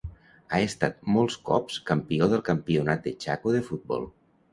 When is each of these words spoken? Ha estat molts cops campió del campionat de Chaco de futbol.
Ha 0.51 0.59
estat 0.67 0.95
molts 1.17 1.35
cops 1.49 1.75
campió 1.89 2.29
del 2.31 2.41
campionat 2.47 3.05
de 3.09 3.13
Chaco 3.27 3.55
de 3.59 3.61
futbol. 3.69 4.09